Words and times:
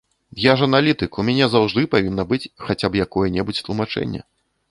Я 0.43 0.53
ж 0.59 0.67
аналітык, 0.69 1.19
у 1.23 1.25
мяне 1.27 1.49
заўжды 1.55 1.83
павінна 1.93 2.23
быць 2.33 2.49
хаця 2.65 2.87
б 2.95 3.03
якое-небудзь 3.05 3.63
тлумачэнне. 3.67 4.21